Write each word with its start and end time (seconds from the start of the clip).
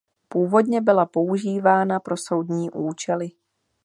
Původně 0.27 0.81
byla 0.81 1.05
používána 1.05 1.99
pro 1.99 2.17
soudní 2.17 2.71
účely. 2.71 3.31